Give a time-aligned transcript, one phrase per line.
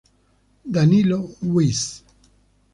[0.65, 2.01] Danilo Wyss